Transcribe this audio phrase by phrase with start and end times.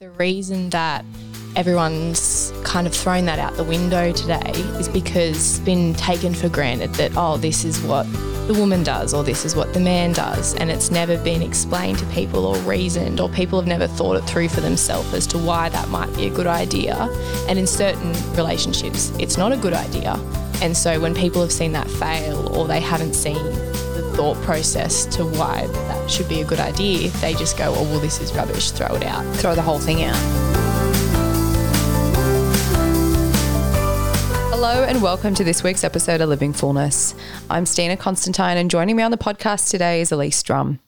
[0.00, 1.04] The reason that
[1.56, 6.48] everyone's kind of thrown that out the window today is because it's been taken for
[6.48, 8.04] granted that, oh, this is what
[8.46, 10.54] the woman does or this is what the man does.
[10.54, 14.22] And it's never been explained to people or reasoned, or people have never thought it
[14.22, 16.96] through for themselves as to why that might be a good idea.
[17.46, 20.14] And in certain relationships, it's not a good idea.
[20.62, 23.36] And so when people have seen that fail or they haven't seen
[24.20, 28.00] thought process to why that should be a good idea, they just go, oh, well,
[28.00, 29.24] this is rubbish, throw it out.
[29.36, 30.14] Throw the whole thing out.
[34.50, 37.14] Hello and welcome to this week's episode of Living Fullness.
[37.48, 40.80] I'm Stina Constantine and joining me on the podcast today is Elise Drum.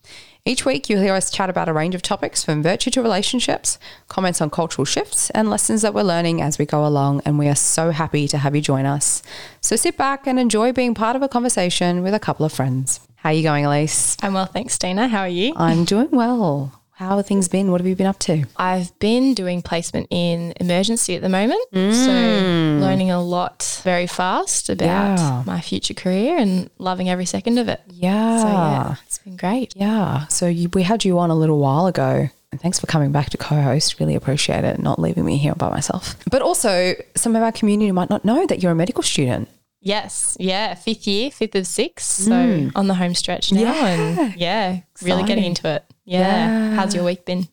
[0.44, 3.78] Each week you'll hear us chat about a range of topics from virtue to relationships,
[4.08, 7.48] comments on cultural shifts and lessons that we're learning as we go along and we
[7.48, 9.22] are so happy to have you join us.
[9.62, 13.00] So sit back and enjoy being part of a conversation with a couple of friends.
[13.22, 14.16] How are you going, Elise?
[14.20, 15.06] I'm well, thanks, Stina.
[15.06, 15.52] How are you?
[15.56, 16.82] I'm doing well.
[16.90, 17.70] How have things been?
[17.70, 18.46] What have you been up to?
[18.56, 21.60] I've been doing placement in emergency at the moment.
[21.70, 22.80] So, mm.
[22.80, 25.42] learning a lot very fast about Yeah.
[25.46, 27.80] my future career and loving every second of it.
[27.86, 28.38] Yeah.
[28.42, 29.72] So, yeah, it's been great.
[29.76, 30.26] Yeah.
[30.26, 32.28] So you, we had you on a little while ago.
[32.50, 34.00] And thanks for coming back to co host.
[34.00, 36.16] Really appreciate it, not leaving me here by myself.
[36.28, 39.48] But also, some of our community might not know that you're a medical student.
[39.82, 40.36] Yes.
[40.38, 40.74] Yeah.
[40.74, 42.06] Fifth year, fifth of six.
[42.06, 42.68] So, hmm.
[42.76, 43.60] on the home stretch now.
[43.60, 43.86] Yeah.
[43.86, 45.84] And yeah, really getting into it.
[46.04, 46.20] Yeah.
[46.20, 46.74] Yeah.
[46.76, 47.48] How's your week been?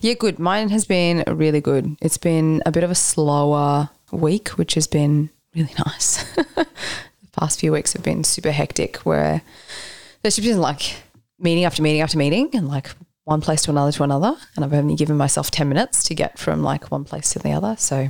[0.00, 0.38] Yeah, good.
[0.38, 1.96] Mine has been really good.
[2.00, 6.24] It's been a bit of a slower week, which has been really nice.
[6.34, 6.66] the
[7.32, 9.42] past few weeks have been super hectic where
[10.22, 10.96] there's just been like
[11.38, 12.90] meeting after meeting after meeting and like
[13.24, 14.36] one place to another to another.
[14.56, 17.52] And I've only given myself 10 minutes to get from like one place to the
[17.52, 17.76] other.
[17.78, 18.08] So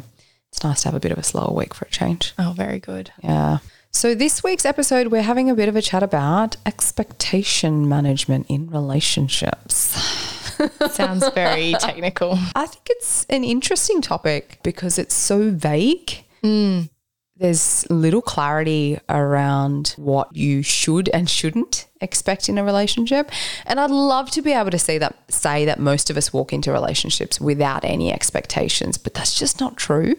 [0.55, 2.33] it's nice to have a bit of a slower week for a change.
[2.38, 3.10] Oh, very good.
[3.24, 3.58] Yeah.
[3.91, 8.70] So this week's episode, we're having a bit of a chat about expectation management in
[8.70, 9.75] relationships.
[10.92, 12.38] Sounds very technical.
[12.55, 16.25] I think it's an interesting topic because it's so vague.
[16.41, 16.82] Hmm.
[17.36, 23.32] There's little clarity around what you should and shouldn't expect in a relationship.
[23.66, 26.53] And I'd love to be able to say that say that most of us walk
[26.53, 30.14] into relationships without any expectations, but that's just not true.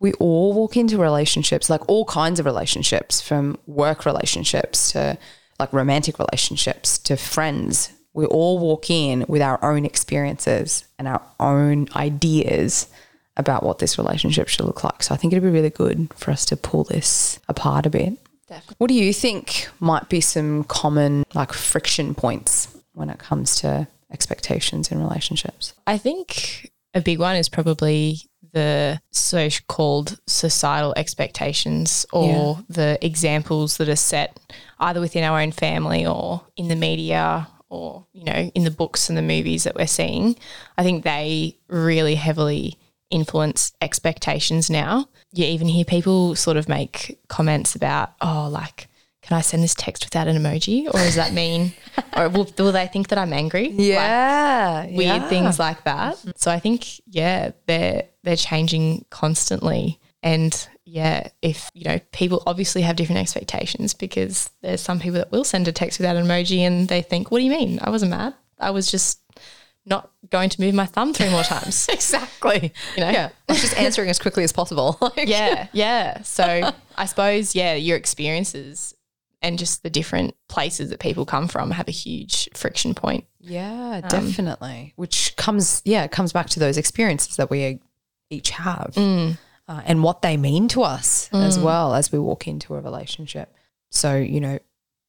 [0.00, 5.16] We all walk into relationships, like all kinds of relationships, from work relationships to
[5.60, 7.92] like romantic relationships to friends.
[8.12, 12.88] We all walk in with our own experiences and our own ideas
[13.36, 15.02] about what this relationship should look like.
[15.02, 18.18] So I think it'd be really good for us to pull this apart a bit.
[18.48, 18.74] Definitely.
[18.78, 23.86] What do you think might be some common like friction points when it comes to
[24.10, 25.72] expectations in relationships?
[25.86, 28.18] I think a big one is probably
[28.52, 34.38] the so called societal expectations or the examples that are set
[34.80, 39.08] either within our own family or in the media or, you know, in the books
[39.08, 40.36] and the movies that we're seeing.
[40.76, 42.78] I think they really heavily
[43.10, 45.08] influence expectations now.
[45.32, 48.88] You even hear people sort of make comments about, oh, like,
[49.22, 50.86] can I send this text without an emoji?
[50.88, 51.72] Or does that mean,
[52.16, 53.68] or will, will they think that I'm angry?
[53.68, 54.86] Like, Yeah.
[54.90, 56.18] weird things like that.
[56.36, 60.00] So I think yeah, they're they're changing constantly.
[60.22, 65.32] And yeah, if you know, people obviously have different expectations because there's some people that
[65.32, 67.78] will send a text without an emoji and they think, What do you mean?
[67.82, 68.34] I wasn't mad.
[68.58, 69.20] I was just
[69.84, 71.88] not going to move my thumb three more times.
[71.92, 72.72] Exactly.
[72.96, 73.10] You know?
[73.10, 73.30] Yeah.
[73.48, 74.96] I was just answering as quickly as possible.
[75.00, 76.22] Like- yeah, yeah.
[76.22, 78.94] So I suppose, yeah, your experiences
[79.40, 83.24] and just the different places that people come from have a huge friction point.
[83.40, 84.92] Yeah, um, definitely.
[84.96, 87.80] Which comes, yeah, it comes back to those experiences that we
[88.32, 89.34] each have uh,
[89.68, 93.54] and what they mean to us as well as we walk into a relationship.
[93.90, 94.58] So, you know,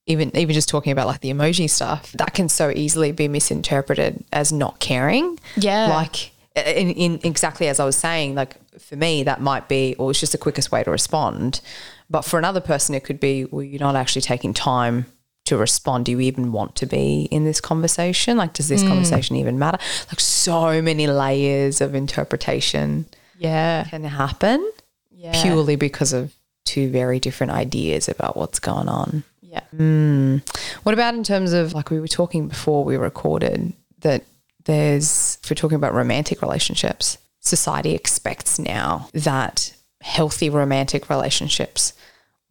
[0.05, 4.23] even even just talking about like the emoji stuff, that can so easily be misinterpreted
[4.33, 5.39] as not caring.
[5.55, 5.87] Yeah.
[5.87, 10.11] Like in, in exactly as I was saying, like for me, that might be, or
[10.11, 11.61] it's just the quickest way to respond.
[12.09, 15.05] But for another person, it could be, well, you're not actually taking time
[15.45, 16.05] to respond.
[16.05, 18.37] Do you even want to be in this conversation?
[18.37, 18.87] Like, does this mm.
[18.87, 19.77] conversation even matter?
[20.09, 23.05] Like, so many layers of interpretation
[23.37, 23.85] Yeah.
[23.89, 24.71] can happen
[25.11, 25.41] Yeah.
[25.41, 26.33] purely because of
[26.65, 29.23] two very different ideas about what's going on.
[29.41, 29.61] Yeah.
[29.75, 30.37] Hmm.
[30.83, 34.23] What about in terms of like we were talking before we recorded that
[34.65, 41.93] there's if we're talking about romantic relationships, society expects now that healthy romantic relationships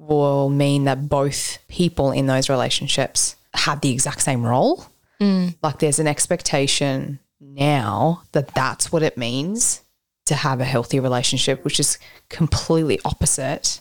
[0.09, 4.87] will mean that both people in those relationships have the exact same role.
[5.21, 5.57] Mm.
[5.63, 9.83] Like there's an expectation now that that's what it means
[10.27, 13.81] to have a healthy relationship, which is completely opposite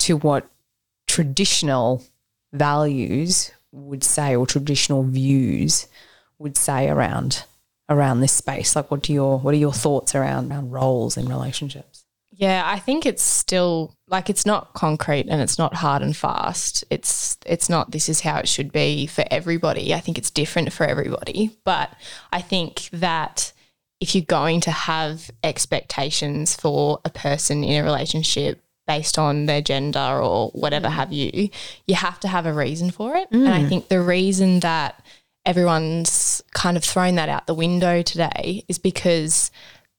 [0.00, 0.48] to what
[1.06, 2.02] traditional
[2.52, 5.86] values would say or traditional views
[6.38, 7.44] would say around
[7.88, 8.76] around this space?
[8.76, 12.04] Like, what do your what are your thoughts around, around roles in relationships?
[12.40, 16.84] Yeah, I think it's still like it's not concrete and it's not hard and fast.
[16.88, 19.92] It's it's not this is how it should be for everybody.
[19.92, 21.92] I think it's different for everybody, but
[22.32, 23.52] I think that
[24.00, 29.60] if you're going to have expectations for a person in a relationship based on their
[29.60, 30.92] gender or whatever mm.
[30.92, 31.50] have you,
[31.86, 33.28] you have to have a reason for it.
[33.30, 33.68] And I mm.
[33.68, 35.04] think the reason that
[35.44, 39.50] everyone's kind of thrown that out the window today is because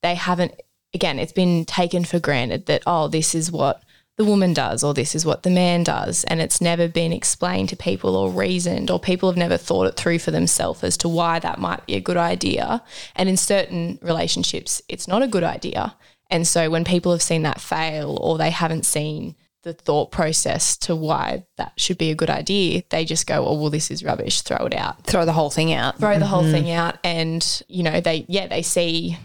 [0.02, 0.60] they haven't
[0.94, 3.84] again, it's been taken for granted that, oh, this is what
[4.18, 6.24] the woman does or this is what the man does.
[6.26, 9.96] And it's never been explained to people or reasoned, or people have never thought it
[9.96, 12.84] through for themselves as to why that might be a good idea.
[13.16, 15.96] And in certain relationships, it's not a good idea.
[16.30, 20.76] And so when people have seen that fail or they haven't seen the thought process
[20.76, 24.04] to why that should be a good idea, they just go, oh, well, this is
[24.04, 26.00] rubbish, throw it out Throw the whole thing out.
[26.00, 26.52] throw the whole mm-hmm.
[26.52, 29.18] thing out and you know they yeah they see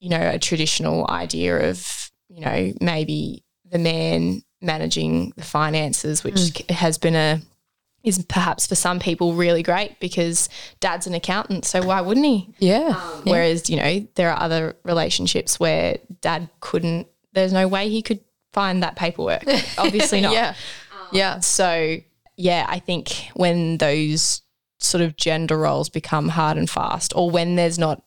[0.00, 6.34] you know a traditional idea of you know maybe the man managing the finances which
[6.34, 6.56] mm.
[6.56, 7.40] c- has been a
[8.04, 10.48] is perhaps for some people really great because
[10.80, 12.94] dad's an accountant so why wouldn't he Yeah.
[12.96, 18.02] Um, whereas you know there are other relationships where dad couldn't there's no way he
[18.02, 18.20] could
[18.52, 19.44] find that paperwork
[19.78, 20.54] obviously not yeah.
[21.08, 21.40] Um, yeah.
[21.40, 21.96] so,
[22.36, 24.42] yeah, I think when those
[24.80, 28.02] sort of gender roles become hard and fast, or when there's not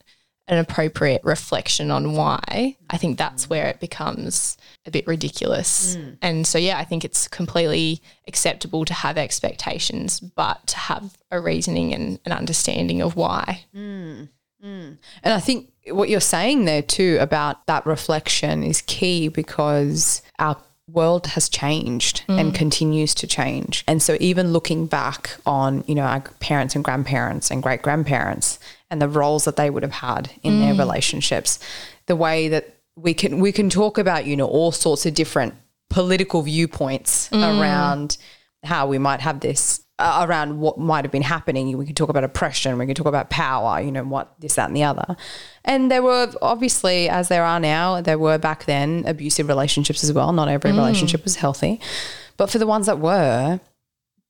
[0.47, 5.95] an appropriate reflection on why, I think that's where it becomes a bit ridiculous.
[5.95, 6.17] Mm.
[6.21, 11.39] And so, yeah, I think it's completely acceptable to have expectations, but to have a
[11.39, 13.65] reasoning and an understanding of why.
[13.75, 14.29] Mm.
[14.63, 14.97] Mm.
[15.23, 20.61] And I think what you're saying there too about that reflection is key because our
[20.91, 22.55] world has changed and mm.
[22.55, 23.83] continues to change.
[23.88, 28.59] And so even looking back on, you know, our parents and grandparents and great grandparents
[28.89, 30.79] and the roles that they would have had in their mm.
[30.79, 31.59] relationships,
[32.07, 35.55] the way that we can we can talk about, you know, all sorts of different
[35.89, 37.59] political viewpoints mm.
[37.59, 38.17] around
[38.63, 41.77] how we might have this uh, around what might have been happening.
[41.77, 44.68] We can talk about oppression, we can talk about power, you know, what this, that,
[44.68, 45.15] and the other.
[45.63, 50.12] And there were obviously, as there are now, there were back then abusive relationships as
[50.12, 50.33] well.
[50.33, 51.80] Not every relationship was healthy,
[52.38, 53.59] but for the ones that were,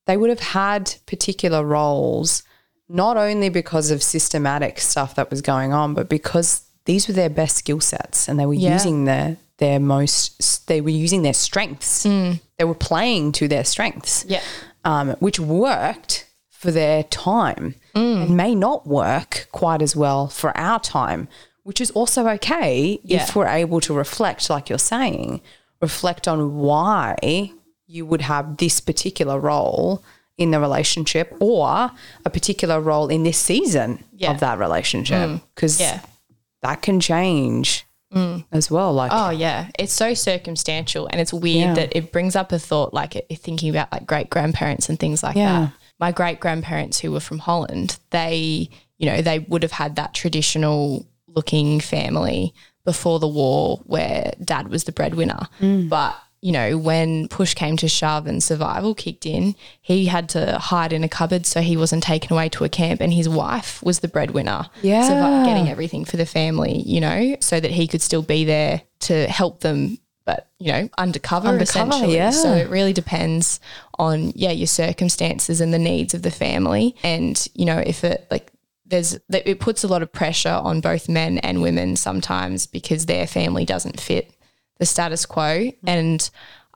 [0.07, 2.43] they would have had particular roles,
[2.89, 7.29] not only because of systematic stuff that was going on, but because these were their
[7.29, 8.73] best skill sets and they were Yeah.
[8.73, 12.01] using their their most they were using their strengths.
[12.03, 14.41] They were playing to their strengths Yeah.
[14.83, 20.79] Um, which worked for their time and may not work quite as well for our
[20.79, 21.27] time,
[21.63, 23.23] which is also okay Yeah.
[23.23, 25.41] if we're able to reflect, like you're saying,
[25.81, 27.51] reflect on why
[27.87, 30.03] you would have this particular role
[30.37, 31.91] in the relationship or
[32.25, 34.31] a particular role in this season Yeah.
[34.31, 35.99] of that relationship because Yeah.
[36.61, 37.85] that can change
[38.51, 38.93] as well.
[38.93, 41.73] Like, Oh yeah, it's so circumstantial, and it's weird Yeah.
[41.75, 45.35] that it brings up a thought like thinking about like great grandparents and things like
[45.35, 45.59] Yeah.
[45.61, 45.73] that.
[45.99, 50.13] My great grandparents who were from Holland, they you know they would have had that
[50.13, 52.53] traditional looking family
[52.83, 55.87] before the war where dad was the breadwinner, Mm.
[55.89, 56.15] but.
[56.41, 60.91] You know, when push came to shove and survival kicked in, he had to hide
[60.91, 63.99] in a cupboard so he wasn't taken away to a camp, and his wife was
[63.99, 65.07] the breadwinner, Yeah.
[65.07, 68.81] survi- getting everything for the family, you know, so that he could still be there
[69.01, 72.15] to help them, but, you know, undercover, Undercover, essentially.
[72.15, 72.31] yeah.
[72.31, 73.59] So it really depends
[73.99, 76.95] on, yeah, your circumstances and the needs of the family.
[77.03, 78.51] And, you know, if it like,
[78.85, 83.25] there's, it puts a lot of pressure on both men and women sometimes because their
[83.27, 84.33] family doesn't fit
[84.81, 85.71] the status quo.
[85.85, 86.27] And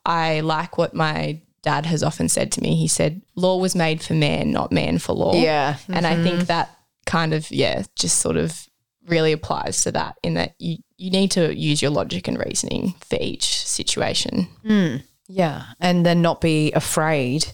[0.05, 2.75] I like what my dad has often said to me.
[2.75, 5.33] He said, law was made for man, not man for law.
[5.33, 5.77] Yeah.
[5.89, 6.69] And I think that
[7.07, 8.67] kind of, yeah, just sort of
[9.07, 12.93] really applies to that in that you, you need to use your logic and reasoning
[13.01, 14.47] for each situation.
[15.27, 15.63] Yeah.
[15.79, 17.47] And then not be afraid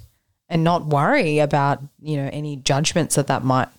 [0.49, 3.69] and not worry about, you know, any judgments that that might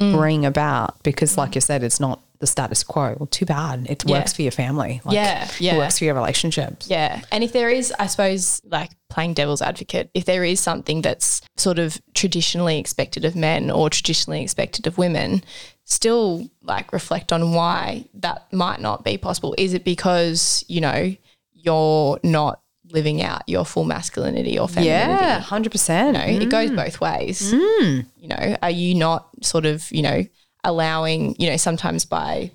[0.00, 0.10] Mm.
[0.10, 3.16] bring about because like you said, it's not the status quo.
[3.18, 3.86] Well, too bad.
[3.88, 4.18] It Yeah.
[4.18, 5.00] works for your family.
[5.04, 5.74] Like, Yeah, yeah.
[5.74, 6.88] It works for your relationships.
[6.88, 7.20] Yeah.
[7.30, 11.40] And if there is, I suppose, like playing devil's advocate, if there is something that's
[11.56, 15.42] sort of traditionally expected of men or traditionally expected of women,
[15.84, 19.54] still like reflect on why that might not be possible.
[19.56, 21.14] Is it because, you know,
[21.52, 22.60] you're not
[22.90, 25.12] living out your full masculinity or femininity?
[25.12, 25.40] Yeah.
[25.40, 26.06] 100%.
[26.06, 26.76] you know, it goes mm.
[26.76, 27.52] both ways.
[27.52, 28.06] Mm.
[28.18, 30.24] You know, are you not sort of, you know,
[30.64, 32.50] allowing, you know, sometimes by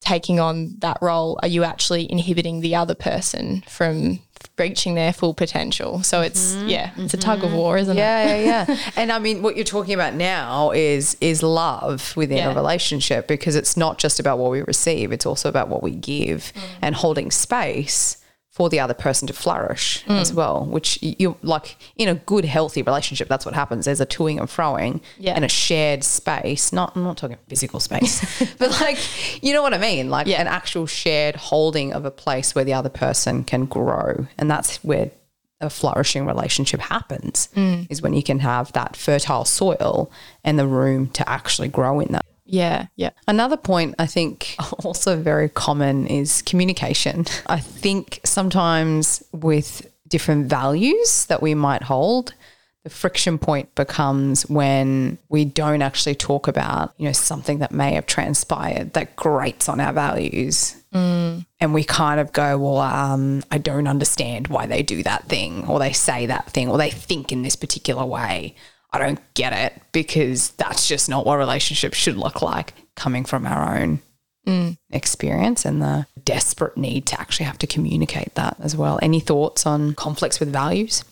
[0.00, 4.20] taking on that role, are you actually inhibiting the other person from
[4.56, 6.02] reaching their full potential?
[6.02, 8.00] So it's yeah, it's a tug of war, isn't it?
[8.00, 8.78] Yeah, yeah, yeah.
[8.96, 12.52] and I mean, what you're talking about now is is love within Yeah.
[12.52, 15.90] a relationship because it's not just about what we receive; it's also about what we
[15.90, 16.62] give Mm.
[16.82, 18.16] and holding space
[18.58, 20.20] for the other person to flourish Mm.
[20.20, 20.64] as well.
[20.66, 23.28] Which you like in a good, healthy relationship.
[23.28, 23.84] That's what happens.
[23.84, 25.34] There's a toing and froing Yeah.
[25.36, 26.72] and a shared space.
[26.72, 28.14] Not I'm not talking physical space,
[28.58, 28.98] but like
[29.44, 30.10] you know what I mean.
[30.10, 30.40] Like Yeah.
[30.40, 34.82] an actual shared holding of a place where the other person can grow, and that's
[34.82, 35.12] where
[35.60, 37.48] a flourishing relationship happens
[37.90, 40.10] is when you can have that fertile soil
[40.44, 42.24] and the room to actually grow in that.
[42.48, 43.10] Yeah, yeah.
[43.28, 47.26] Another point I think also very common is communication.
[47.46, 52.32] I think sometimes with different values that we might hold,
[52.84, 57.92] the friction point becomes when we don't actually talk about, you know, something that may
[57.92, 60.74] have transpired that grates on our values.
[61.60, 65.66] And we kind of go, well, um, I don't understand why they do that thing
[65.68, 68.54] or they say that thing or they think in this particular way.
[68.90, 73.46] I don't get it because that's just not what relationships should look like coming from
[73.46, 74.00] our own
[74.46, 74.76] mm.
[74.90, 78.98] experience and the desperate need to actually have to communicate that as well.
[79.02, 81.04] Any thoughts on conflicts with values?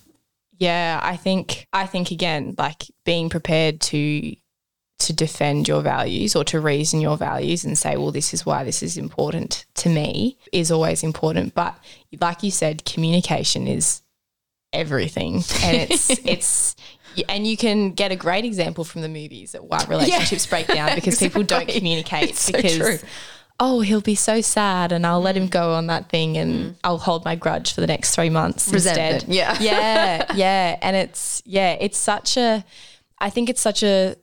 [0.59, 4.35] Yeah, I think I think again, like being prepared to
[4.99, 8.65] to defend your values or to reason your values and say, well, this is why
[8.65, 11.55] this is important to me is always important.
[11.55, 11.79] But
[12.19, 14.01] like you said, communication is
[14.73, 15.43] everything.
[15.63, 16.77] And it's it's
[17.29, 20.95] and you can get a great example from the movies at why relationships break down
[20.95, 22.99] because people don't communicate It's so because true.
[23.61, 25.51] oh, he'll be so sad and I'll let him mm.
[25.51, 26.75] go on that thing and mm.
[26.85, 29.35] I'll hold my grudge for the next three months Resentment, instead.
[29.35, 29.57] yeah.
[29.61, 30.27] Yeah.
[30.35, 30.79] Yeah.
[30.83, 32.65] And it's, yeah, it's such a,
[33.19, 34.17] I think it's such a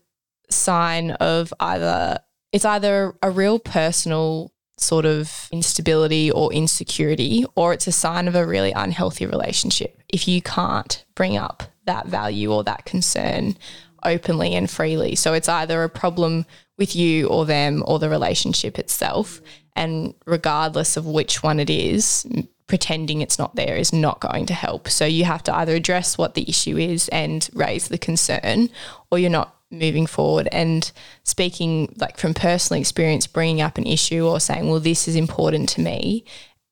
[0.50, 2.19] sign of either,
[2.51, 8.35] it's either a real personal sort of instability or insecurity, or it's a sign of
[8.35, 10.01] a really unhealthy relationship.
[10.09, 13.57] If you can't bring up that value or that concern
[14.03, 15.15] openly and freely.
[15.15, 16.45] So it's either a problem
[16.77, 19.41] with you or them or the relationship itself.
[19.75, 22.27] And regardless of which one it is,
[22.67, 24.89] pretending it's not there is not going to help.
[24.89, 28.69] So you have to either address what the issue is and raise the concern,
[29.11, 30.47] or you're not moving forward.
[30.51, 30.91] And
[31.23, 35.69] speaking like from personal experience, bringing up an issue or saying, well, this is important
[35.69, 36.25] to me.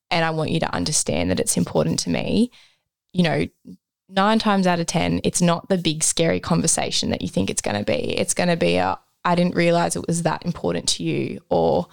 [0.10, 2.52] And I want you to understand that it's important to me.
[3.14, 3.48] You know,
[4.12, 7.62] nine times out of 10, it's not the big scary conversation that you think it's
[7.62, 8.18] going to be.
[8.18, 11.88] It's going to be a, I didn't realize it was that important to you, or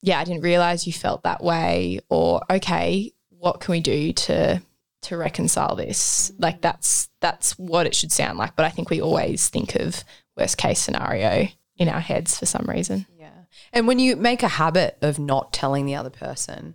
[0.00, 4.62] yeah, I didn't realize you felt that way, or okay, what can we do to
[5.02, 6.32] to reconcile this?
[6.38, 8.54] Like that's that's what it should sound like.
[8.56, 10.04] But I think we always think of
[10.36, 13.06] worst case scenario in our heads for some reason.
[13.18, 13.30] Yeah.
[13.72, 16.74] And when you make a habit of not telling the other person,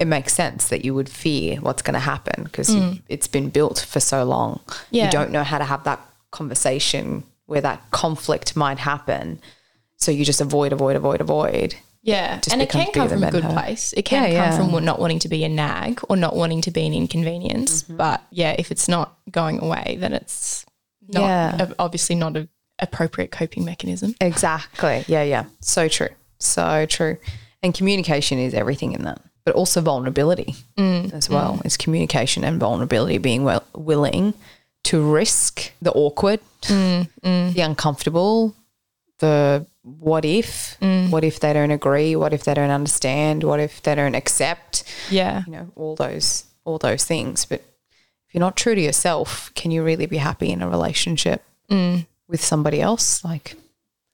[0.00, 2.74] it makes sense that you would fear what's going to happen because
[3.08, 4.60] it's been built for so long.
[4.90, 5.06] Yeah.
[5.06, 6.00] You don't know how to have that
[6.30, 9.40] conversation where that conflict might happen.
[9.96, 11.74] So you just avoid, avoid, avoid, avoid.
[12.02, 13.52] Yeah, just and it can come from a good her.
[13.52, 13.92] place.
[13.92, 14.72] It can Yeah, come yeah.
[14.72, 17.82] from not wanting to be a nag or not wanting to be an inconvenience.
[17.82, 17.96] Mm-hmm.
[17.96, 20.64] But yeah, if it's not going away, then it's
[21.08, 21.70] not Yeah.
[21.78, 24.14] obviously not an appropriate coping mechanism.
[24.20, 25.04] Exactly.
[25.08, 25.46] Yeah, yeah.
[25.60, 26.10] So true.
[26.38, 27.18] So true.
[27.62, 31.12] And communication is everything in that, but also vulnerability mm.
[31.12, 31.54] as well.
[31.54, 31.64] Mm.
[31.64, 34.34] It's communication and vulnerability, being well, willing
[34.84, 37.08] to risk the awkward, mm,
[37.54, 38.54] the uncomfortable,
[39.18, 43.82] the what if, what if they don't agree, what if they don't understand, what if
[43.82, 47.46] they don't accept, Yeah, you know, all those all those things.
[47.46, 51.42] But if you're not true to yourself, can you really be happy in a relationship
[51.70, 53.24] with somebody else?
[53.24, 53.56] Like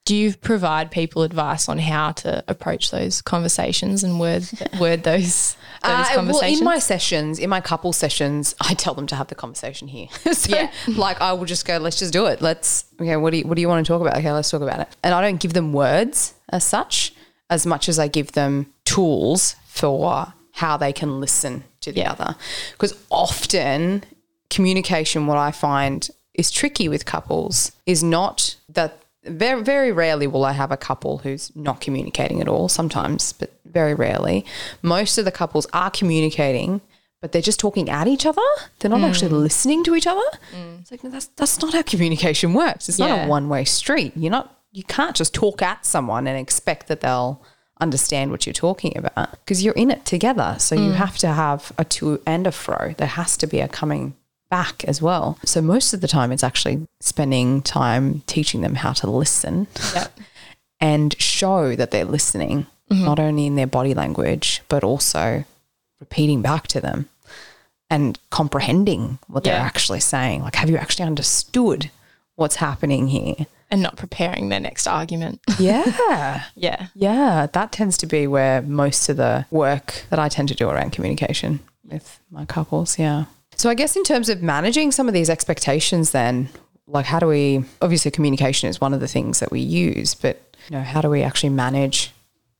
[0.05, 4.43] do you provide people advice on how to approach those conversations and word
[4.79, 6.59] word those those Uh, well, conversations?
[6.59, 10.07] in my sessions, in my couple sessions, I tell them to have the conversation here.
[10.33, 10.71] so, Yeah.
[10.87, 12.41] like, I will just go, let's just do it.
[12.41, 14.17] Let's, okay, what do you, what do you want to talk about?
[14.17, 14.87] Okay, let's talk about it.
[15.03, 17.13] And I don't give them words as such,
[17.51, 22.11] as much as I give them tools for how they can listen to the Yeah.
[22.13, 22.35] other.
[22.71, 24.03] Because often
[24.49, 30.45] communication, what I find is tricky with couples is not that very, very rarely will
[30.45, 34.45] I have a couple who's not communicating at all, sometimes, but very rarely.
[34.81, 36.81] Most of the couples are communicating,
[37.21, 38.41] but they're just talking at each other.
[38.79, 39.41] They're not actually mm.
[39.41, 40.21] listening to each other.
[40.55, 40.81] Mm.
[40.81, 42.87] It's like, no, that's, that's not how communication works.
[42.87, 44.13] It's not a one way street.
[44.15, 47.41] You're not, you can't just talk at someone and expect that they'll
[47.81, 50.55] understand what you're talking about because you're in it together.
[50.59, 50.95] So you mm.
[50.95, 52.93] have to have a to and a fro.
[52.97, 54.15] There has to be a coming
[54.55, 55.37] back as well.
[55.43, 60.19] So most of the time it's actually spending time teaching them how to listen Yep.
[60.79, 63.03] and show that they're listening mm-hmm.
[63.03, 65.43] not only in their body language, but also
[65.99, 67.09] repeating back to them
[67.89, 70.41] and comprehending what they're actually saying.
[70.41, 71.91] Like, have you actually understood
[72.35, 73.47] what's happening here?
[73.69, 75.41] And not preparing their next argument.
[75.59, 76.45] Yeah.
[76.55, 76.87] yeah.
[76.95, 80.69] Yeah, that tends to be where most of the work that I tend to do
[80.69, 82.97] around communication with my couples.
[82.97, 83.25] Yeah.
[83.55, 86.49] So I guess in terms of managing some of these expectations, then,
[86.87, 87.63] like, how do we?
[87.81, 91.09] Obviously, communication is one of the things that we use, but you know, how do
[91.09, 92.11] we actually manage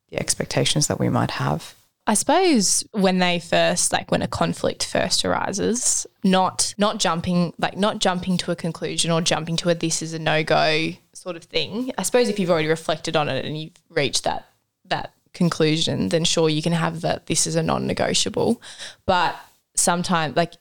[0.10, 1.76] the expectations that we might have?
[2.08, 7.78] I suppose when they first like when a conflict first arises, not not jumping like
[7.78, 11.36] not jumping to a conclusion or jumping to a this is a no go sort
[11.36, 11.92] of thing.
[11.98, 14.48] I suppose if you've already reflected on it and you've reached that
[14.86, 18.62] that conclusion, then sure you can have that this is a non negotiable.
[19.08, 19.36] But
[19.76, 20.54] sometimes like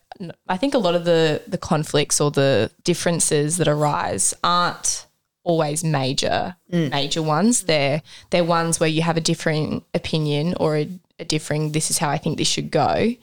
[0.48, 5.06] I think a lot of the the conflicts or the differences that arise aren't
[5.42, 6.90] always major mm.
[6.90, 7.64] major ones.
[7.64, 11.98] They're they're ones where you have a differing opinion or a, a differing this is
[11.98, 13.14] how I think this should go.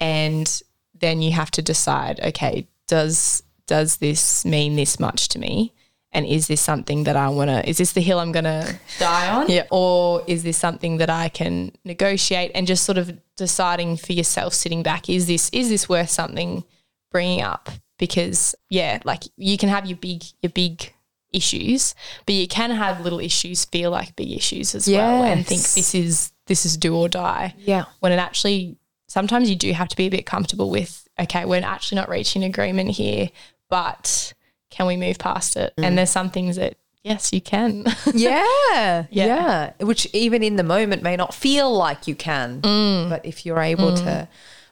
[0.00, 0.62] And
[0.94, 5.72] then you have to decide, okay, does does this mean this much to me?
[6.14, 8.78] And is this something that I want to, is this the hill I'm going to
[9.00, 9.50] die on?
[9.50, 9.66] Yeah.
[9.70, 14.54] Or is this something that I can negotiate and just sort of deciding for yourself,
[14.54, 16.62] sitting back, is this, is this worth something
[17.10, 17.68] bringing up?
[17.98, 20.92] Because yeah, like you can have your big, your big
[21.32, 25.60] issues, but you can have little issues feel like big issues as well and think
[25.62, 27.86] this is, this is do or die Yeah.
[27.98, 28.76] when it actually
[29.08, 32.42] sometimes you do have to be a bit comfortable with okay we're actually not reaching
[32.44, 33.30] agreement here
[33.68, 34.32] but
[34.74, 35.96] can we move past it and mm.
[35.96, 39.06] there's some things that yes you can Yeah, yeah.
[39.10, 39.72] Yeah.
[39.80, 42.60] Which even in the moment may not feel like you can.
[42.62, 43.08] Mm.
[43.10, 44.28] But if you're able to mm.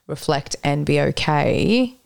[0.07, 1.97] reflect and be okay,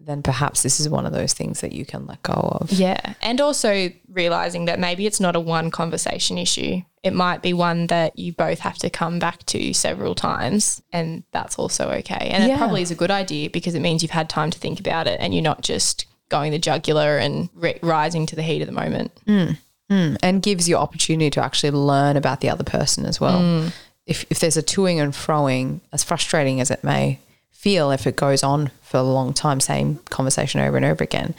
[0.00, 2.70] then perhaps this is one of those things that you can let go of.
[2.70, 7.52] yeah and also realizing that maybe it's not a one conversation issue it might be
[7.52, 12.30] one that you both have to come back to several times and that's also okay
[12.32, 12.54] and Yeah.
[12.54, 15.06] it probably is a good idea because it means you've had time to think about
[15.08, 18.66] it and you're not just going the jugular and ri rising to the heat of
[18.66, 19.56] the moment mm,
[19.90, 20.16] mm.
[20.22, 23.40] And gives you opportunity to actually learn about the other person as well.
[23.40, 23.72] Mm.
[24.06, 27.18] If, if there's a toing and froing, as frustrating as it may
[27.50, 31.34] feel if it goes on for a long time, same conversation over and over again,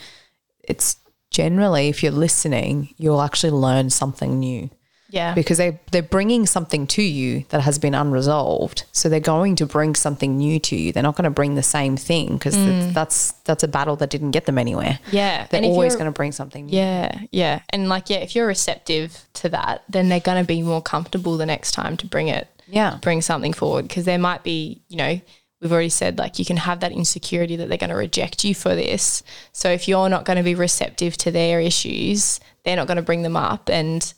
[0.64, 0.98] it's
[1.32, 4.70] generally, if you're listening, you'll actually learn something new.
[5.10, 8.86] Yeah because they they're bringing something to you that has been unresolved.
[8.92, 10.92] So they're going to bring something new to you.
[10.92, 12.94] They're not going to bring the same thing because mm.
[12.94, 15.00] that's that's a battle that didn't get them anywhere.
[15.12, 16.78] yeah They're always going to bring something new.
[16.78, 17.62] Yeah, yeah.
[17.70, 21.38] And like, yeah, if you're receptive to that, then they're going to be more comfortable
[21.38, 22.98] the next time to bring it, Yeah.
[23.02, 23.88] bring something forward.
[23.88, 25.20] Because there might be, you know,
[25.62, 28.56] we've already said like you can have that insecurity that they're going to reject you
[28.56, 29.24] for this.
[29.52, 33.04] So if you're not going to be receptive to their issues, they're not going to
[33.04, 34.14] bring them up and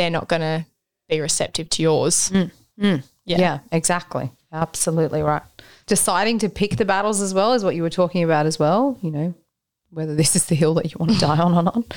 [0.00, 0.64] they're not going to
[1.10, 2.30] be receptive to yours.
[2.30, 3.02] Mm, mm.
[3.26, 3.38] Yeah.
[3.38, 3.58] Yeah.
[3.70, 4.32] exactly.
[4.50, 5.42] Absolutely right.
[5.86, 8.98] Deciding to pick the battles as well is what you were talking about as well,
[9.02, 9.34] you know,
[9.90, 11.94] whether this is the hill that you want to die on or not.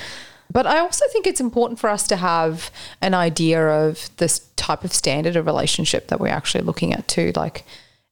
[0.52, 4.84] But I also think it's important for us to have an idea of this type
[4.84, 7.64] of standard of relationship that we're actually looking at too, like,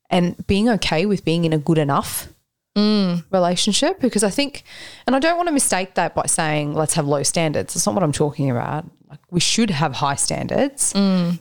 [0.09, 2.29] and being okay with being in a good enough
[2.75, 3.23] mm.
[3.31, 4.65] relationship because I think,
[5.07, 7.75] and I don't want to mistake that by saying let's have low standards.
[7.75, 8.87] That's not what I'm talking about.
[9.13, 11.39] Like we should have high standards mm.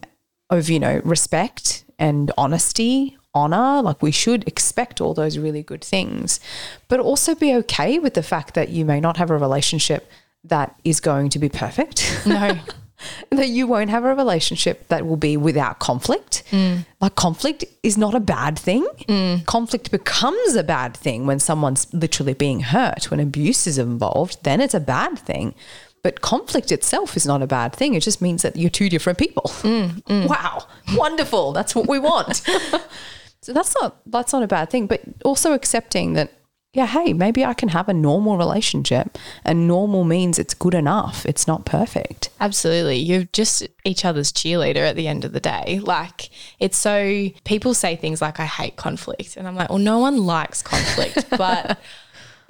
[0.49, 3.81] of you know respect and honesty honor.
[3.81, 6.41] Like we should expect all those really good things
[6.89, 10.11] but also be okay with the fact that you may not have a relationship
[10.43, 12.21] that is going to be perfect.
[12.25, 12.59] No.
[13.31, 16.43] that you won't have a relationship that will be without conflict.
[16.51, 16.85] Mm.
[16.99, 18.85] Like conflict is not a bad thing.
[19.07, 19.45] Mm.
[19.45, 23.09] Conflict becomes a bad thing when someone's literally being hurt.
[23.09, 25.55] When abuse is involved then it's a bad thing
[26.03, 27.93] but conflict itself is not a bad thing.
[27.93, 29.43] It just means that you're two different people.
[29.61, 30.27] Mm, mm.
[30.29, 31.51] Wow, wonderful!
[31.51, 32.35] That's what we want.
[33.41, 34.87] so that's not that's not a bad thing.
[34.87, 36.31] But also accepting that,
[36.73, 41.25] yeah, hey, maybe I can have a normal relationship, and normal means it's good enough.
[41.25, 42.29] It's not perfect.
[42.39, 42.97] Absolutely.
[42.97, 45.79] You're just each other's cheerleader at the end of the day.
[45.83, 49.35] Like, it's so, people say things like, I hate conflict.
[49.35, 51.29] And I'm like, well, no one likes conflict.
[51.37, 51.79] but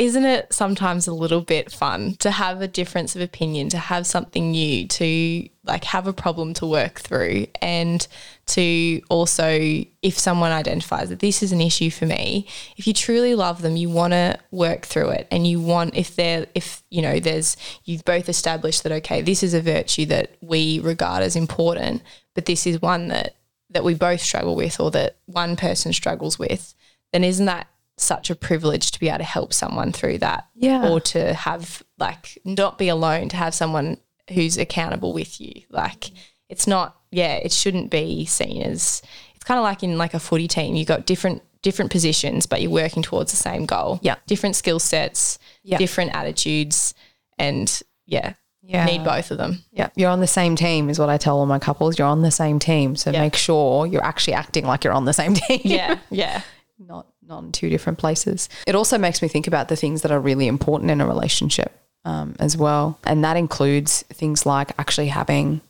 [0.02, 4.08] isn't it sometimes a little bit fun to have a difference of opinion, to have
[4.08, 8.08] something new, to like have a problem to work through, and
[8.48, 9.60] to also,
[10.02, 13.76] if someone identifies that this is an issue for me, if you truly love them,
[13.76, 17.56] you want to work through it, and you want if they're if you know there's
[17.86, 22.02] you've both established that okay, this is a virtue that we regard as important,
[22.34, 23.36] but this is one that
[23.70, 26.74] that we both struggle with, or that one person struggles with,
[27.14, 27.68] then isn't that
[28.02, 30.90] such a privilege to be able to help someone through that Yeah.
[30.90, 33.98] or to have like not be alone to have someone
[34.34, 36.12] who's accountable with you like
[36.50, 39.02] it's not yeah, it shouldn't be seen as
[39.36, 40.76] it's kind of like in like a footy team.
[40.76, 44.00] You've got different different positions, but you're working towards the same goal.
[44.02, 44.16] Yeah.
[44.28, 45.78] Different skill sets, Yeah.
[45.78, 46.94] different attitudes,
[47.38, 48.34] and yeah,
[48.64, 48.86] Yeah.
[48.86, 49.64] need both of them.
[49.74, 52.00] Yeah, you're on the same team, is what I tell all my couples.
[52.00, 53.22] You're on the same team, so Yeah.
[53.22, 55.62] make sure you're actually acting like you're on the same team.
[55.66, 56.42] Yeah, yeah,
[56.80, 58.50] not not in two different places.
[58.68, 61.72] It also makes me think about the things that are really important in a relationship
[62.06, 65.62] um, as well, and that includes things like actually having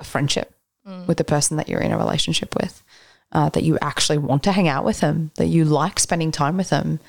[0.00, 0.52] a friendship
[1.08, 2.82] with the person that you're in a relationship with,
[3.32, 6.56] uh, that you actually want to hang out with them, that you like spending time
[6.56, 7.00] with them.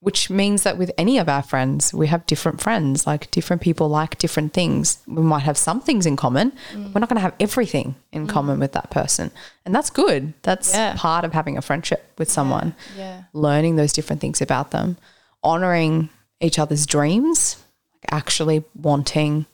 [0.00, 3.06] Which means that with any of our friends, we have different friends.
[3.06, 4.98] Like different people like different things.
[5.06, 6.52] We might have some things in common.
[6.72, 8.30] But we're not going to have everything in mm.
[8.30, 9.30] common with that person,
[9.66, 10.32] and that's good.
[10.42, 10.94] That's Yeah.
[10.96, 14.96] part of having a friendship with someone yeah, learning those different things about them,
[15.42, 16.08] honoring
[16.40, 17.58] each other's dreams,
[17.92, 19.44] like actually wanting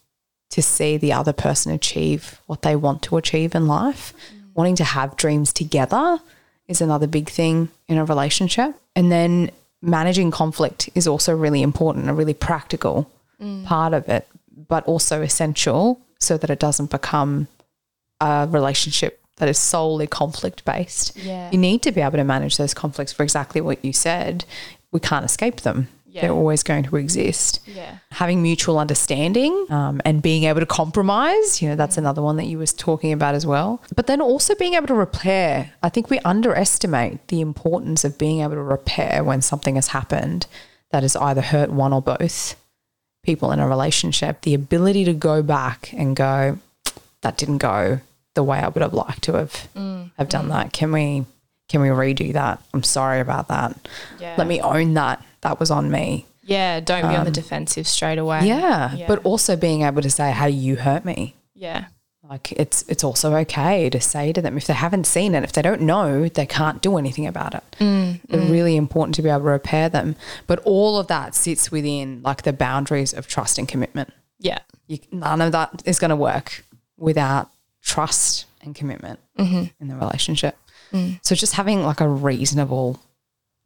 [0.51, 4.43] to see the other person achieve what they want to achieve in life, mm.
[4.55, 6.21] wanting to have dreams together
[6.69, 8.75] is another big thing in a relationship.
[8.95, 9.51] And then
[9.87, 13.65] managing conflict is also really important, a really practical mm.
[13.65, 14.29] part of it,
[14.69, 17.49] but also essential so that it doesn't become
[18.21, 21.17] a relationship that is solely conflict based.
[21.17, 21.51] Yeah.
[21.51, 24.45] You need to be able to manage those conflicts for exactly what you said.
[24.93, 25.89] We can't escape them.
[26.17, 26.23] Yeah.
[26.23, 27.61] They're always going to exist.
[27.67, 31.99] yeah, Having mutual understanding um, and being able to compromise, you know, that's mm.
[31.99, 33.83] another one that you was talking about as well.
[33.95, 35.73] But then also being able to repair.
[35.83, 40.47] I think we underestimate the importance of being able to repair when something has happened
[40.91, 42.57] that has either hurt one or both
[43.23, 44.41] people in a relationship.
[44.41, 46.59] The ability to go back and go,
[47.21, 48.01] that didn't go
[48.33, 50.51] the way I would have liked to have mm, have done mm.
[50.51, 50.73] that.
[50.73, 51.27] Can we
[51.69, 52.63] can we redo that?
[52.73, 53.77] I'm sorry about that.
[54.21, 54.37] yeah.
[54.39, 55.23] Let me own that.
[55.47, 56.27] That was on me.
[56.43, 58.39] Yeah, don't be on the defensive straight away.
[58.41, 59.07] Um, Yeah, Yeah.
[59.09, 61.87] but also being able to say, "Hey, you hurt me." yeah,
[62.29, 65.53] Like it's it's also okay to say to them if they haven't seen it, if
[65.53, 67.63] they don't know, they can't do anything about it.
[67.79, 70.17] Mm, It's really important to be able to repair them.
[70.49, 74.11] But all of that sits within like the boundaries of trust and commitment.
[74.41, 76.65] yeah, You, none of that is going to work
[76.99, 77.49] without
[77.83, 79.65] trust and commitment Mm-hmm.
[79.81, 80.55] in the relationship.
[80.93, 81.19] Mm.
[81.23, 82.99] So just having like a reasonable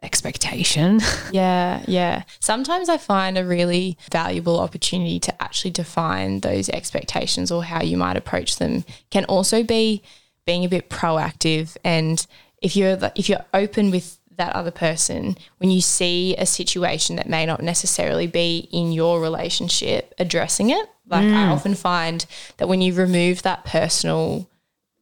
[0.03, 1.01] expectation.
[1.33, 2.23] yeah, yeah.
[2.41, 7.97] Sometimes I find a really valuable opportunity to actually define those expectations or how you
[7.97, 10.03] might approach them can also be
[10.47, 12.27] being a bit proactive and
[12.63, 17.29] if you're if you're open with that other person when you see a situation that
[17.29, 21.53] may not necessarily be in your relationship addressing it like I mm.
[21.53, 22.25] often find
[22.57, 24.49] that when you remove that personal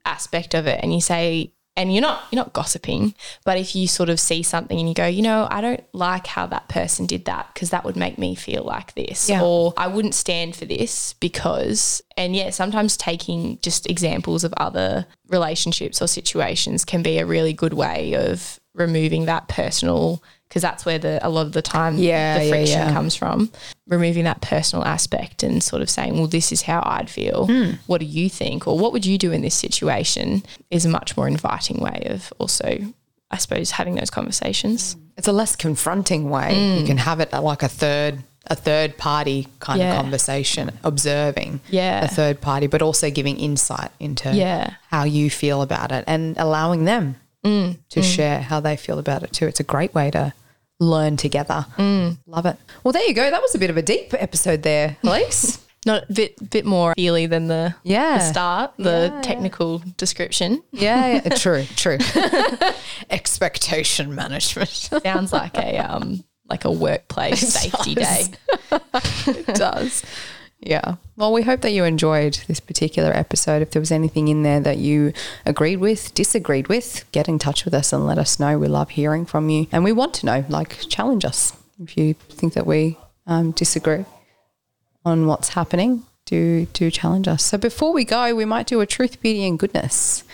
[0.04, 3.14] aspect of it and you say and you're not you're not gossiping
[3.44, 6.26] but if you sort of see something and you go you know I don't like
[6.26, 9.42] how that person did that because that would make me feel like this Yeah.
[9.42, 15.06] or I wouldn't stand for this because and yeah sometimes taking just examples of other
[15.28, 20.84] relationships or situations can be a really good way of removing that personal because that's
[20.86, 22.92] where the a lot of the time Yeah, the yeah, friction yeah.
[22.92, 23.50] comes from
[23.88, 27.70] removing that personal aspect and sort of saying well this is how I'd feel Hmm.
[27.86, 31.16] what do you think or what would you do in this situation is a much
[31.16, 32.78] more inviting way of also
[33.30, 36.78] I suppose having those conversations It's a less confronting way.
[36.78, 38.18] You can have it like a third
[38.50, 39.90] a third party kind Yeah.
[39.96, 42.04] of conversation, observing Yeah.
[42.04, 44.70] a third party, but also giving insight into Yeah.
[44.90, 47.76] how you feel about it and allowing them Mm.
[47.90, 49.46] to share how they feel about it too.
[49.46, 50.32] It's a great way to
[50.80, 51.66] learn together.
[51.76, 52.18] Mm.
[52.26, 52.56] Love it.
[52.84, 53.30] Well, there you go.
[53.30, 55.58] That was a bit of a deep episode there, Elise.
[55.86, 58.18] not a bit bit more feely than the Yeah.
[58.18, 61.28] the start the Yeah, technical description yeah, yeah.
[61.36, 61.98] true, true.
[63.10, 64.68] Expectation management.
[64.70, 68.26] sounds like a um like a workplace safety day
[69.26, 70.02] it does.
[70.60, 70.96] Yeah.
[71.16, 73.62] Well, we hope that you enjoyed this particular episode.
[73.62, 75.12] If there was anything in there that you
[75.46, 78.58] agreed with, disagreed with, get in touch with us and let us know.
[78.58, 79.66] We love hearing from you.
[79.70, 81.56] And we want to know, like, challenge us.
[81.80, 84.04] If you think that we um, disagree
[85.04, 87.44] on what's happening, do, do challenge us.
[87.44, 90.24] So before we go, we might do a truth, beauty, and goodness.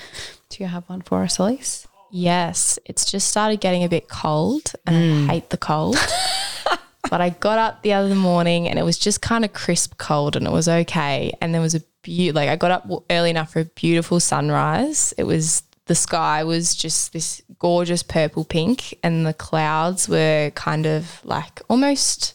[0.49, 1.87] Do you have one for us, Elise?
[2.11, 5.25] Yes, it's just started getting a bit cold and Mm.
[5.31, 5.97] I hate the cold.
[7.11, 10.37] but I got up the other morning and it was just kind of crisp cold
[10.37, 11.33] and it was okay.
[11.41, 15.15] And there was a beautiful, like I got up early enough for a beautiful sunrise.
[15.19, 20.87] It was the sky was just this gorgeous purple pink and the clouds were kind
[20.87, 22.35] of like almost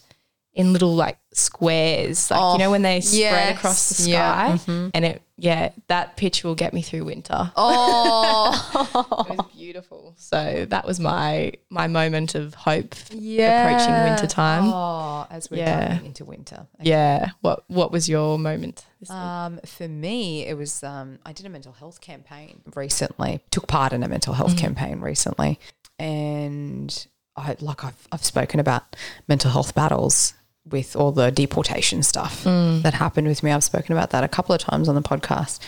[0.53, 4.89] in little like squares, like you know oh, when they spread across the sky, yeah,
[4.93, 7.51] and it yeah, that pitch will get me through winter.
[7.55, 10.13] Oh, It was beautiful.
[10.17, 13.67] So that was my my moment of hope yeah.
[13.67, 14.63] approaching winter time.
[14.65, 15.95] Oh, as we're Yeah.
[15.95, 16.67] going into winter.
[16.81, 17.29] Yeah.
[17.41, 18.85] What what was your moment?
[19.09, 23.41] Um, for me, it was um, I did a mental health campaign recently.
[23.51, 25.59] Took part in a mental health campaign recently,
[25.97, 28.95] and I like I've I've spoken about
[29.27, 30.33] mental health battles
[30.71, 32.81] with all the deportation stuff mm.
[32.81, 33.51] that happened with me.
[33.51, 35.59] I've spoken about that a couple of times on the podcast.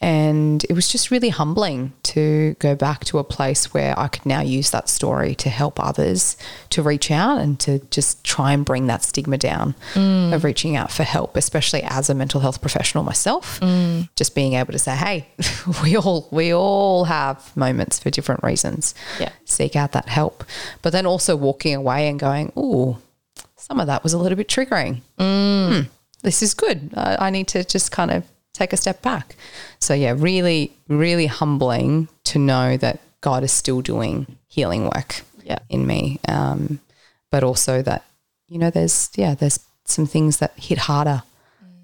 [0.00, 4.24] And it was just really humbling to go back to a place where I could
[4.24, 6.36] now use that story to help others
[6.70, 10.32] to reach out and to just try and bring that stigma down mm.
[10.32, 13.58] of reaching out for help, especially as a mental health professional myself.
[13.58, 14.08] Mm.
[14.14, 15.28] Just being able to say, hey,
[15.82, 18.94] we all we all have moments for different reasons.
[19.18, 19.32] Yeah.
[19.46, 20.44] Seek out that help.
[20.80, 22.98] But then also walking away and going, ooh,
[23.68, 25.00] some of that was a little bit triggering.
[25.18, 25.82] Hmm,
[26.22, 26.90] this is good.
[26.94, 29.36] Uh, I need to just kind of take a step back.
[29.78, 35.58] So, yeah, really, really humbling to know that God is still doing healing work Yeah.
[35.68, 36.18] in me.
[36.26, 36.80] Um,
[37.30, 38.04] but also that,
[38.48, 41.22] you know, there's, yeah, there's some things that hit harder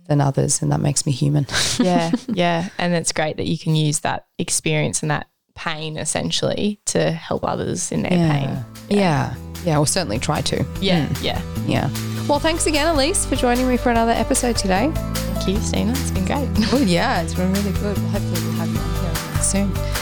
[0.08, 1.46] than others, and that makes me human.
[1.78, 2.68] yeah, yeah.
[2.78, 7.44] And it's great that you can use that experience and that pain essentially to help
[7.44, 8.64] others in their pain.
[8.88, 9.34] Yeah.
[9.34, 10.64] Yeah, we'll certainly try to.
[10.80, 11.22] Yeah, mm.
[11.22, 11.42] yeah.
[11.66, 11.90] Yeah.
[12.28, 14.90] Well, thanks again, Elise, for joining me for another episode today.
[14.94, 15.92] Thank you, Stina.
[15.92, 16.48] It's been great.
[16.72, 17.96] Oh, yeah, it's been really good.
[17.98, 19.94] Well, hopefully, we'll have you on here again soon.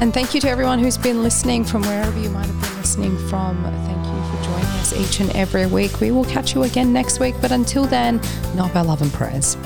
[0.00, 3.16] And thank you to everyone who's been listening from wherever you might have been listening
[3.28, 3.62] from.
[3.62, 6.00] Thank you for joining us each and every week.
[6.00, 7.34] We will catch you again next week.
[7.40, 8.20] But until then,
[8.54, 9.56] not by love and prayers.